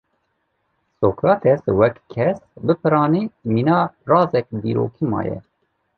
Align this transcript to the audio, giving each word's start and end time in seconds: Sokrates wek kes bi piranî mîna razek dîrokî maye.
Sokrates 1.01 1.61
wek 1.79 1.95
kes 2.13 2.37
bi 2.65 2.73
piranî 2.81 3.23
mîna 3.53 3.79
razek 4.09 4.45
dîrokî 4.61 5.05
maye. 5.11 5.37